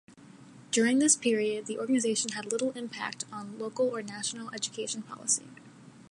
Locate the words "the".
1.67-1.77